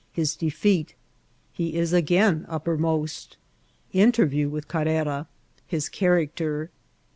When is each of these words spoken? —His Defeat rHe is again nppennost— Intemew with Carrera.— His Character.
—His 0.21 0.35
Defeat 0.35 0.95
rHe 1.59 1.73
is 1.73 1.93
again 1.93 2.47
nppennost— 2.49 3.35
Intemew 3.93 4.49
with 4.49 4.67
Carrera.— 4.67 5.27
His 5.67 5.89
Character. 5.89 6.71